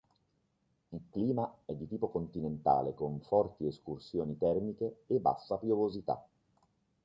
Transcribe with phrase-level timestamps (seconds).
[0.93, 6.27] Il clima è di tipo continentale con forti escursioni termiche e bassa piovosità.